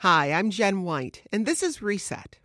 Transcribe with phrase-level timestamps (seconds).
[0.00, 2.36] Hi, I'm Jen White, and this is Reset.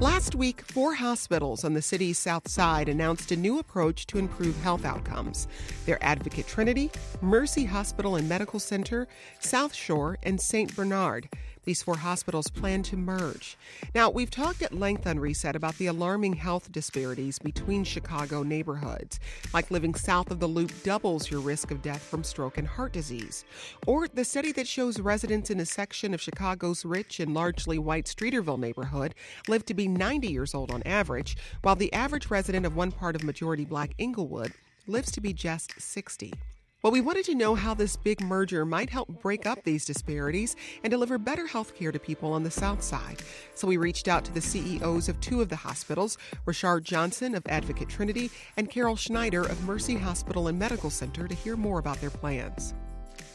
[0.00, 4.56] Last week, four hospitals on the city's south side announced a new approach to improve
[4.62, 5.48] health outcomes.
[5.84, 9.08] They're Advocate Trinity, Mercy Hospital and Medical Center,
[9.40, 10.76] South Shore, and St.
[10.76, 11.28] Bernard.
[11.64, 13.56] These four hospitals plan to merge.
[13.94, 19.20] Now, we've talked at length on Reset about the alarming health disparities between Chicago neighborhoods,
[19.54, 22.92] like living south of the Loop doubles your risk of death from stroke and heart
[22.92, 23.44] disease,
[23.86, 28.06] or the study that shows residents in a section of Chicago's rich and largely white
[28.06, 29.14] Streeterville neighborhood
[29.46, 33.14] live to be 90 years old on average, while the average resident of one part
[33.14, 34.52] of majority black Englewood
[34.88, 36.32] lives to be just 60.
[36.82, 40.56] Well, we wanted to know how this big merger might help break up these disparities
[40.82, 43.22] and deliver better health care to people on the South Side.
[43.54, 47.46] So we reached out to the CEOs of two of the hospitals, Rashard Johnson of
[47.46, 52.00] Advocate Trinity and Carol Schneider of Mercy Hospital and Medical Center to hear more about
[52.00, 52.74] their plans.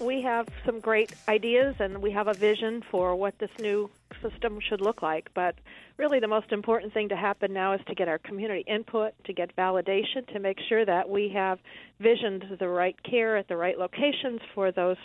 [0.02, 3.90] We have some great ideas and we have a vision for what this new
[4.22, 5.30] system should look like.
[5.34, 5.56] But
[5.98, 9.34] really, the most important thing to happen now is to get our community input, to
[9.34, 11.60] get validation, to make sure that we have
[12.00, 14.98] visioned the right care at the right locations for those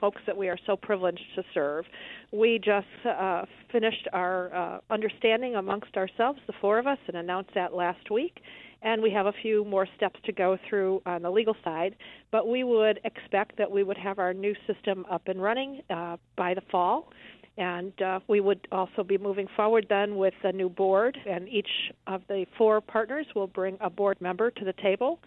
[0.00, 1.84] folks that we are so privileged to serve.
[2.32, 7.50] We just uh, finished our uh, understanding amongst ourselves, the four of us, and announced
[7.54, 8.40] that last week
[8.84, 11.96] and we have a few more steps to go through on the legal side.
[12.30, 16.18] But we would expect that we would have our new system up and running uh,
[16.36, 17.08] by the fall.
[17.56, 21.68] And uh, we would also be moving forward then with a new board, and each
[22.06, 25.20] of the four partners will bring a board member to the table.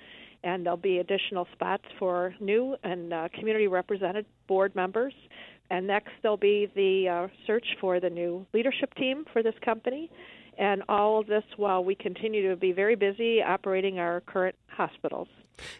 [0.43, 5.13] And there'll be additional spots for new and uh, community represented board members.
[5.69, 10.09] And next, there'll be the uh, search for the new leadership team for this company
[10.57, 15.27] and all of this while we continue to be very busy operating our current hospitals.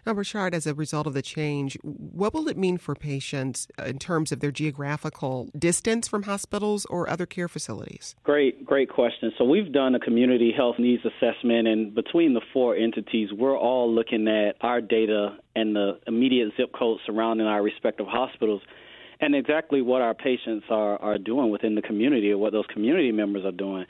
[0.06, 3.84] Now, Rashard, as a result of the change, what will it mean for patients uh,
[3.84, 8.16] in terms of their geographical distance from hospitals or other care facilities?
[8.24, 9.32] Great, great question.
[9.38, 13.94] So, we've done a community health needs assessment, and between the four entities, we're all
[13.94, 18.62] looking at our data and the immediate zip codes surrounding our respective hospitals
[19.20, 23.12] and exactly what our patients are, are doing within the community or what those community
[23.12, 23.86] members are doing.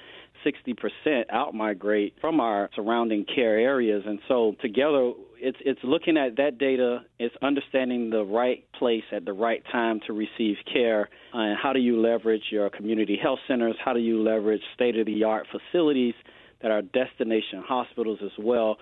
[0.45, 4.03] 60% outmigrate from our surrounding care areas.
[4.05, 9.25] And so together, it's it's looking at that data, it's understanding the right place at
[9.25, 13.75] the right time to receive care, and how do you leverage your community health centers?
[13.83, 16.13] How do you leverage state of the art facilities
[16.61, 18.77] that are destination hospitals as well?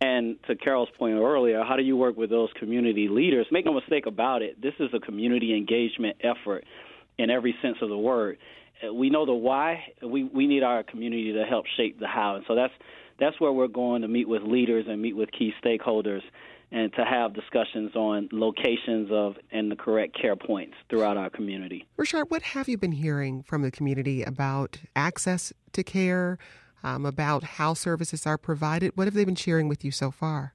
[0.00, 3.46] And to Carol's point earlier, how do you work with those community leaders?
[3.50, 6.64] Make no mistake about it, this is a community engagement effort
[7.18, 8.38] in every sense of the word
[8.82, 9.92] uh, we know the why.
[10.02, 12.72] We we need our community to help shape the how, and so that's
[13.18, 16.22] that's where we're going to meet with leaders and meet with key stakeholders
[16.72, 21.86] and to have discussions on locations of and the correct care points throughout our community.
[21.98, 26.38] Rashard, what have you been hearing from the community about access to care,
[26.82, 28.92] um, about how services are provided?
[28.96, 30.54] What have they been sharing with you so far?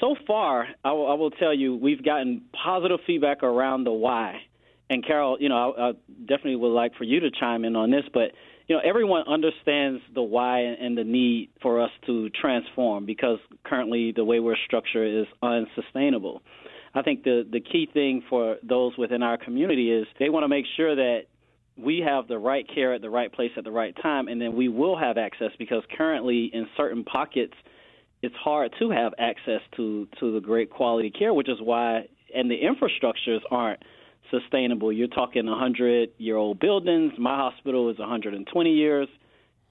[0.00, 4.42] So far, I will, I will tell you, we've gotten positive feedback around the why
[4.88, 7.90] and Carol, you know, I, I definitely would like for you to chime in on
[7.90, 8.32] this, but
[8.68, 14.12] you know, everyone understands the why and the need for us to transform because currently
[14.14, 16.42] the way we're structured is unsustainable.
[16.94, 20.48] I think the the key thing for those within our community is they want to
[20.48, 21.26] make sure that
[21.76, 24.56] we have the right care at the right place at the right time, and then
[24.56, 27.54] we will have access because currently in certain pockets
[28.22, 32.50] it's hard to have access to to the great quality care, which is why and
[32.50, 33.80] the infrastructures aren't
[34.30, 34.92] sustainable.
[34.92, 37.12] You're talking 100 year old buildings.
[37.18, 39.08] My hospital is 120 years.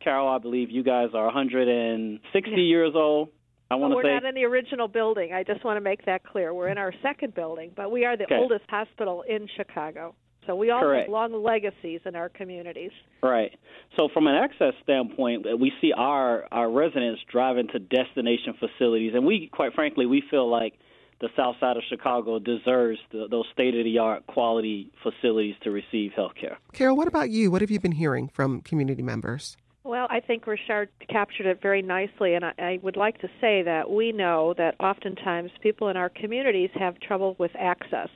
[0.01, 2.57] Carol, I believe you guys are 160 yeah.
[2.57, 3.29] years old.
[3.71, 5.33] I want to say we're not in the original building.
[5.33, 6.53] I just want to make that clear.
[6.53, 8.35] We're in our second building, but we are the okay.
[8.35, 10.13] oldest hospital in Chicago.
[10.47, 11.07] So we all Correct.
[11.07, 12.91] have long legacies in our communities.
[13.21, 13.51] Right.
[13.95, 19.13] So from an access standpoint, uh, we see our our residents driving to destination facilities,
[19.15, 20.73] and we, quite frankly, we feel like
[21.21, 25.71] the south side of Chicago deserves the, those state of the art quality facilities to
[25.71, 26.57] receive health care.
[26.73, 27.49] Carol, what about you?
[27.49, 29.55] What have you been hearing from community members?
[29.85, 33.61] Well, I think Richard captured it very nicely, and I, I would like to say
[33.61, 38.09] that we know that oftentimes people in our communities have trouble with access.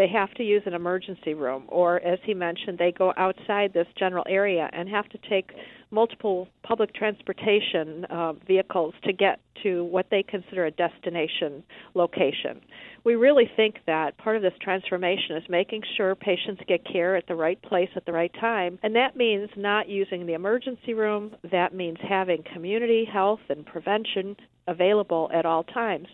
[0.00, 3.86] They have to use an emergency room, or as he mentioned, they go outside this
[3.98, 5.50] general area and have to take
[5.90, 11.62] multiple public transportation uh, vehicles to get to what they consider a destination
[11.94, 12.60] location.
[13.04, 17.26] We really think that part of this transformation is making sure patients get care at
[17.26, 21.34] the right place at the right time, and that means not using the emergency room.
[21.50, 24.36] That means having community health and prevention
[24.68, 26.06] available at all times.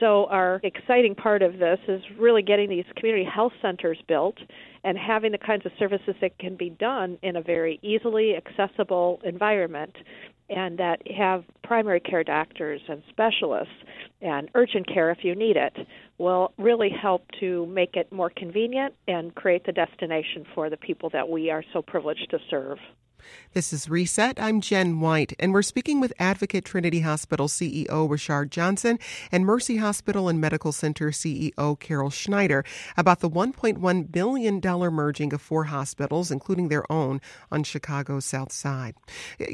[0.00, 4.36] So, our exciting part of this is really getting these community health centers built
[4.84, 9.20] and having the kinds of services that can be done in a very easily accessible
[9.24, 9.94] environment
[10.50, 13.74] and that have primary care doctors and specialists
[14.20, 15.74] and urgent care if you need it
[16.18, 21.10] will really help to make it more convenient and create the destination for the people
[21.10, 22.78] that we are so privileged to serve.
[23.52, 24.40] This is Reset.
[24.40, 28.98] I'm Jen White, and we're speaking with Advocate Trinity Hospital CEO Richard Johnson
[29.30, 32.64] and Mercy Hospital and Medical Center CEO Carol Schneider
[32.96, 34.60] about the $1.1 billion
[34.92, 37.20] merging of four hospitals, including their own,
[37.50, 38.94] on Chicago's South Side.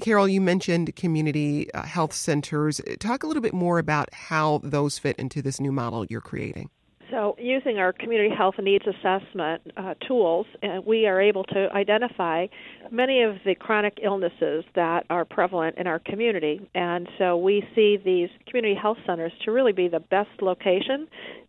[0.01, 2.81] Carol, you mentioned community uh, health centers.
[3.01, 6.71] Talk a little bit more about how those fit into this new model you're creating.
[7.19, 12.47] So, using our community health needs assessment uh, tools, uh, we are able to identify
[12.93, 16.71] many of the chronic illnesses that are prevalent in our community.
[16.77, 21.09] And so, we see these community health centers to really be the best location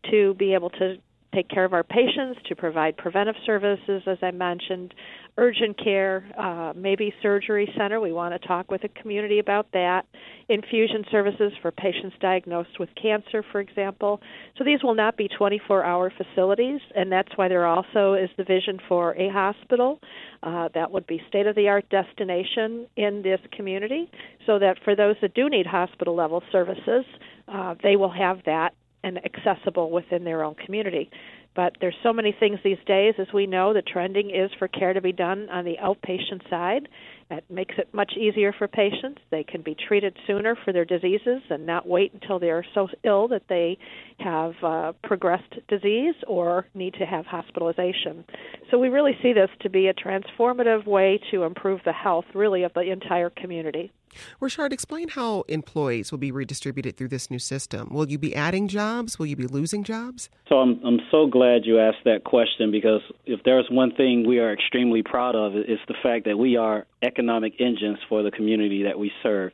[0.09, 0.95] to be able to
[1.33, 4.93] take care of our patients, to provide preventive services, as I mentioned,
[5.37, 7.99] urgent care, uh, maybe surgery center.
[7.99, 10.05] We want to talk with the community about that.
[10.49, 14.19] Infusion services for patients diagnosed with cancer, for example.
[14.57, 18.43] So these will not be 24 hour facilities, and that's why there also is the
[18.43, 19.99] vision for a hospital
[20.43, 24.09] uh, that would be state of the art destination in this community
[24.45, 27.05] so that for those that do need hospital level services,
[27.47, 28.73] uh, they will have that
[29.03, 31.09] and accessible within their own community.
[31.55, 34.93] But there's so many things these days, as we know, the trending is for care
[34.93, 36.87] to be done on the outpatient side.
[37.31, 39.19] It makes it much easier for patients.
[39.29, 42.87] They can be treated sooner for their diseases and not wait until they are so
[43.03, 43.77] ill that they
[44.19, 48.23] have uh, progressed disease or need to have hospitalization.
[48.71, 52.63] So we really see this to be a transformative way to improve the health, really,
[52.63, 53.91] of the entire community.
[54.39, 57.89] Richard, explain how employees will be redistributed through this new system.
[57.91, 59.19] Will you be adding jobs?
[59.19, 60.29] Will you be losing jobs?
[60.47, 64.39] So I'm I'm so glad you asked that question because if there's one thing we
[64.39, 68.83] are extremely proud of, it's the fact that we are economic engines for the community
[68.83, 69.51] that we serve,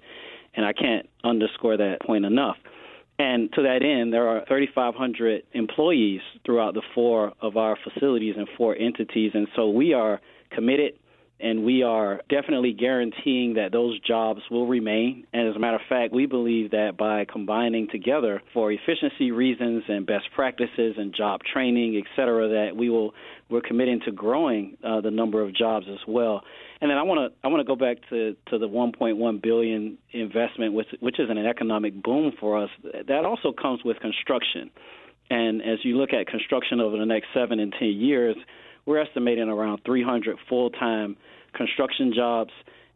[0.56, 2.58] and I can't underscore that point enough.
[3.18, 8.48] And to that end, there are 3,500 employees throughout the four of our facilities and
[8.58, 10.20] four entities, and so we are
[10.52, 10.94] committed
[11.40, 15.28] and we are definitely guaranteeing that those jobs will remain.
[15.34, 19.84] And as a matter of fact, we believe that by combining together for efficiency reasons
[19.90, 23.14] and best practices and job training, et cetera, that we will
[23.50, 26.42] we're committing to growing uh, the number of jobs as well.
[26.82, 29.98] And then I want to I want to go back to to the 1.1 billion
[30.12, 32.70] investment, which which is an economic boom for us.
[33.08, 34.72] That also comes with construction.
[35.30, 38.36] And as you look at construction over the next seven and ten years,
[38.86, 41.18] we're estimating around 300 full-time
[41.54, 42.52] construction jobs.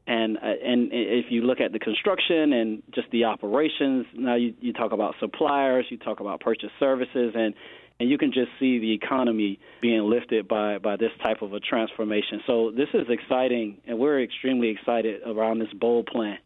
[0.08, 4.56] And uh, and if you look at the construction and just the operations, now you,
[4.60, 7.54] you talk about suppliers, you talk about purchase services, and
[8.00, 11.60] and you can just see the economy being lifted by by this type of a
[11.60, 12.42] transformation.
[12.48, 16.40] So this is exciting, and we're extremely excited around this bold plan.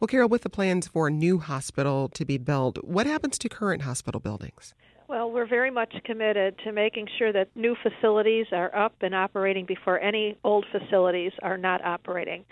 [0.00, 3.48] Well, Carol, with the plans for a new hospital to be built, what happens to
[3.48, 4.74] current hospital buildings?
[5.06, 9.66] Well, we're very much committed to making sure that new facilities are up and operating
[9.66, 12.44] before any old facilities are not operating.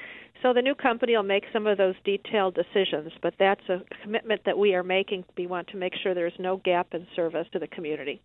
[0.43, 4.43] So the new company will make some of those detailed decisions, but that's a commitment
[4.45, 5.25] that we are making.
[5.39, 8.21] We want to make sure there's no gap in service to the community.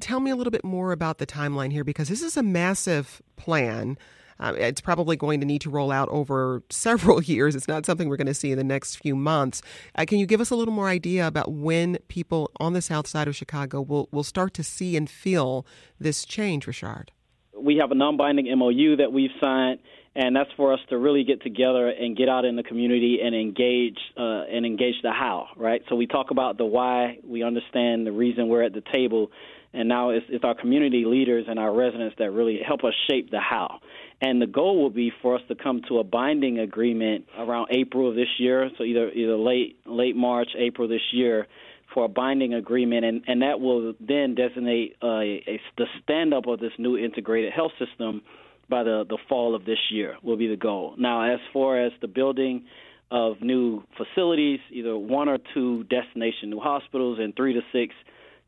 [0.00, 3.20] Tell me a little bit more about the timeline here because this is a massive
[3.36, 3.98] plan
[4.40, 7.54] um, it's probably going to need to roll out over several years.
[7.56, 9.62] It's not something we're going to see in the next few months.
[9.94, 13.06] Uh, can you give us a little more idea about when people on the south
[13.06, 15.66] side of Chicago will, will start to see and feel
[15.98, 17.12] this change, Richard?
[17.56, 19.80] We have a non binding MOU that we've signed
[20.18, 23.36] and that's for us to really get together and get out in the community and
[23.36, 25.80] engage uh, and engage the how, right?
[25.88, 29.30] So we talk about the why, we understand the reason we're at the table,
[29.78, 33.30] and now it's, it's our community leaders and our residents that really help us shape
[33.30, 33.78] the how.
[34.20, 38.08] And the goal will be for us to come to a binding agreement around April
[38.08, 41.46] of this year, so either either late late March, April this year,
[41.94, 46.48] for a binding agreement, and, and that will then designate uh, a, the stand up
[46.48, 48.22] of this new integrated health system
[48.68, 50.94] by the, the fall of this year will be the goal.
[50.98, 52.64] Now, as far as the building
[53.12, 57.94] of new facilities, either one or two destination new hospitals and three to six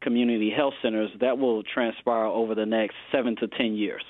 [0.00, 4.02] community health centers, that will transpire over the next seven to ten years.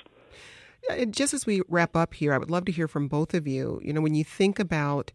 [1.11, 3.81] Just as we wrap up here, I would love to hear from both of you.
[3.85, 5.13] You know, when you think about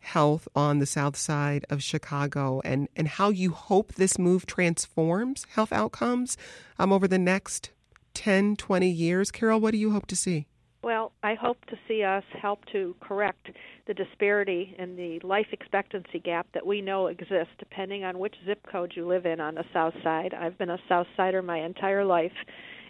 [0.00, 5.46] health on the south side of Chicago and, and how you hope this move transforms
[5.50, 6.36] health outcomes
[6.78, 7.70] um, over the next
[8.12, 10.46] 10, 20 years, Carol, what do you hope to see?
[10.84, 13.48] Well, I hope to see us help to correct
[13.86, 18.58] the disparity in the life expectancy gap that we know exists depending on which zip
[18.70, 20.34] code you live in on the south side.
[20.34, 22.34] I've been a south sider my entire life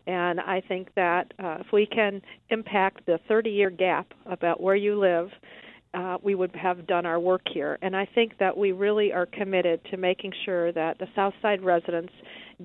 [0.09, 2.21] and I think that uh, if we can
[2.51, 5.29] impact the 30 year gap about where you live,
[5.95, 7.79] uh, we would have done our work here.
[7.83, 11.63] And I think that we really are committed to making sure that the South Side
[11.63, 12.13] residents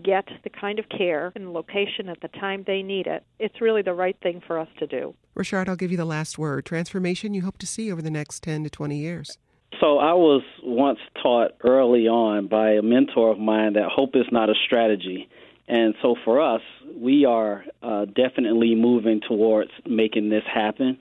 [0.03, 3.23] get the kind of care and location at the time they need it.
[3.39, 5.13] It's really the right thing for us to do.
[5.35, 6.65] Richard, I'll give you the last word.
[6.65, 9.37] Transformation you hope to see over the next 10 to 20 years.
[9.79, 14.25] So I was once taught early on by a mentor of mine that hope is
[14.31, 15.29] not a strategy.
[15.67, 16.61] And so for us,
[16.95, 20.97] we are uh, definitely moving towards making this happen.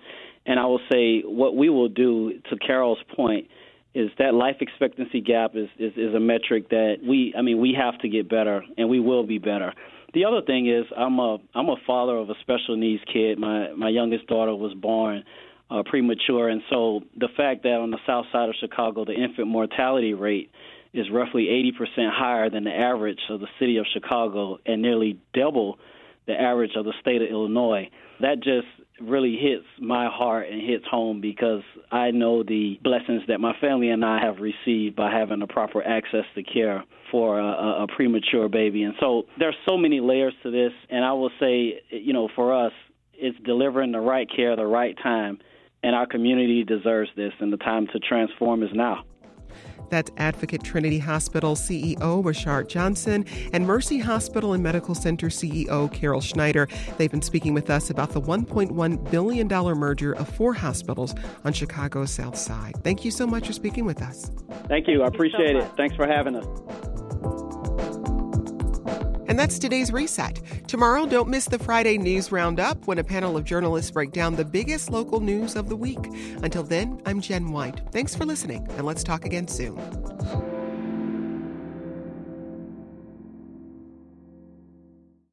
[0.48, 3.48] And I will say what we will do, to Carol's point,
[3.94, 7.76] is that life expectancy gap is, is, is a metric that we, I mean, we
[7.78, 9.74] have to get better, and we will be better.
[10.14, 13.38] The other thing is, I'm a I'm a father of a special needs kid.
[13.38, 15.22] My my youngest daughter was born
[15.70, 19.48] uh, premature, and so the fact that on the south side of Chicago, the infant
[19.48, 20.50] mortality rate
[20.94, 25.78] is roughly 80% higher than the average of the city of Chicago and nearly double
[26.26, 27.90] the average of the state of Illinois.
[28.20, 28.66] That just
[29.00, 33.90] really hits my heart and hits home because I know the blessings that my family
[33.90, 38.48] and I have received by having the proper access to care for a, a premature
[38.48, 38.82] baby.
[38.82, 42.66] And so there's so many layers to this, and I will say, you know, for
[42.66, 42.72] us,
[43.14, 45.38] it's delivering the right care, the right time,
[45.82, 49.04] and our community deserves this, and the time to transform is now.
[49.90, 56.20] That's Advocate Trinity Hospital CEO Rashard Johnson and Mercy Hospital and Medical Center CEO Carol
[56.20, 56.68] Schneider.
[56.96, 61.14] They've been speaking with us about the $1.1 billion merger of four hospitals
[61.44, 62.74] on Chicago's South Side.
[62.82, 64.30] Thank you so much for speaking with us.
[64.68, 65.02] Thank you.
[65.02, 65.76] I appreciate so it.
[65.76, 66.87] Thanks for having us.
[69.28, 70.40] And that's today's reset.
[70.66, 74.44] Tomorrow, don't miss the Friday News Roundup when a panel of journalists break down the
[74.44, 76.04] biggest local news of the week.
[76.42, 77.80] Until then, I'm Jen White.
[77.92, 79.78] Thanks for listening, and let's talk again soon.